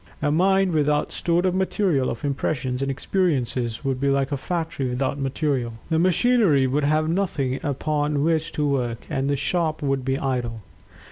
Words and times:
A 0.19 0.31
mind 0.31 0.71
without 0.71 1.11
stored 1.11 1.45
up 1.45 1.53
material 1.53 2.09
of 2.09 2.25
impressions 2.25 2.81
and 2.81 2.89
experiences 2.89 3.85
would 3.85 4.01
be 4.01 4.09
like 4.09 4.31
a 4.31 4.35
factory 4.35 4.89
without 4.89 5.19
material. 5.19 5.73
The 5.91 5.99
machinery 5.99 6.65
would 6.65 6.85
have 6.85 7.07
nothing 7.07 7.59
upon 7.61 8.23
which 8.23 8.51
to 8.53 8.67
work, 8.67 9.05
and 9.11 9.29
the 9.29 9.35
shop 9.35 9.83
would 9.83 10.03
be 10.03 10.17
idle. 10.17 10.63